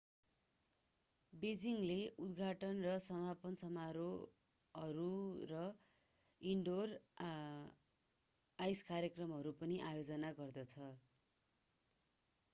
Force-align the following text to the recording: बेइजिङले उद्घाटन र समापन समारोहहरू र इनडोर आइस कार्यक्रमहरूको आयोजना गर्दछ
बेइजिङले 1.33 1.95
उद्घाटन 2.21 2.79
र 2.85 2.93
समापन 3.03 3.57
समारोहहरू 3.61 5.09
र 5.51 5.59
इनडोर 6.41 6.95
आइस 8.59 8.81
कार्यक्रमहरूको 8.87 9.69
आयोजना 9.85 10.33
गर्दछ 10.37 10.89